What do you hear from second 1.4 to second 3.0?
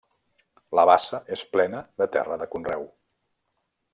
plena de terra de conreu.